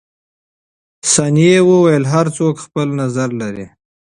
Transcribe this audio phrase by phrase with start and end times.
[1.13, 3.65] ثانیه وویل، هر څوک خپل نظر لري.